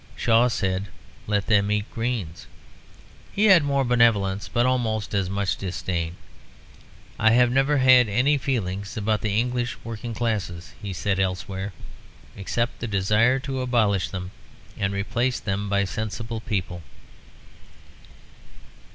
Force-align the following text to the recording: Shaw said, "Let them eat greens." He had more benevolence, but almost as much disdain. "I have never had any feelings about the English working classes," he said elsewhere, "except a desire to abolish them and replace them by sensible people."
Shaw 0.15 0.47
said, 0.47 0.87
"Let 1.27 1.45
them 1.45 1.69
eat 1.69 1.85
greens." 1.93 2.47
He 3.31 3.45
had 3.45 3.61
more 3.63 3.83
benevolence, 3.85 4.47
but 4.47 4.65
almost 4.65 5.13
as 5.13 5.29
much 5.29 5.57
disdain. 5.57 6.15
"I 7.19 7.29
have 7.33 7.51
never 7.51 7.77
had 7.77 8.09
any 8.09 8.39
feelings 8.39 8.97
about 8.97 9.21
the 9.21 9.37
English 9.39 9.77
working 9.83 10.15
classes," 10.15 10.73
he 10.81 10.91
said 10.91 11.19
elsewhere, 11.19 11.71
"except 12.35 12.81
a 12.81 12.87
desire 12.87 13.37
to 13.41 13.61
abolish 13.61 14.09
them 14.09 14.31
and 14.75 14.91
replace 14.91 15.39
them 15.39 15.69
by 15.69 15.85
sensible 15.85 16.39
people." 16.41 16.81